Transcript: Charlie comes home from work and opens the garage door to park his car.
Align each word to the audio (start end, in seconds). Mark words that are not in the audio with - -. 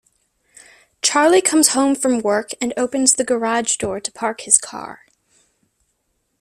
Charlie 1.03 1.43
comes 1.43 1.67
home 1.75 1.93
from 1.93 2.21
work 2.21 2.53
and 2.59 2.73
opens 2.75 3.13
the 3.13 3.23
garage 3.23 3.75
door 3.75 3.99
to 3.99 4.11
park 4.11 4.41
his 4.41 4.57
car. 4.57 5.05